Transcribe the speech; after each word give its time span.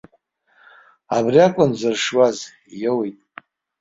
Абри 1.15 1.39
акәын 1.45 1.69
дзыршуаз, 1.73 2.37
иоуит. 2.83 3.17